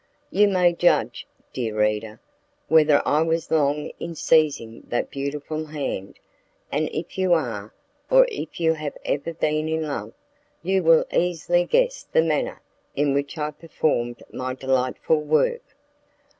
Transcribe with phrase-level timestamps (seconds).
[0.31, 2.19] You may judge, dear reader,
[2.67, 6.17] whether I was long in seizing that beautiful hand,
[6.71, 7.71] and if you are,
[8.09, 10.13] or if you have ever been in love,
[10.63, 12.63] you will easily guess the manner
[12.95, 15.61] in which I performed my delightful work.